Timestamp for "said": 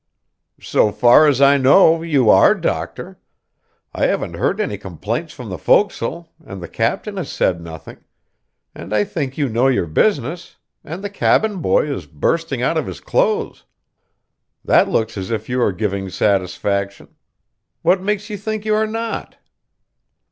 7.31-7.61